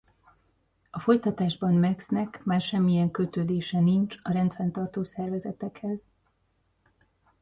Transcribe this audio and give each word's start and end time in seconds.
A 0.91 0.99
folytatásban 0.99 1.73
Max-nek 1.73 2.41
már 2.43 2.61
semmilyen 2.61 3.11
kötődése 3.11 3.79
nincs 3.79 4.15
a 4.23 4.31
rendfenntartó 4.31 5.03
szervezetekhez. 5.03 6.09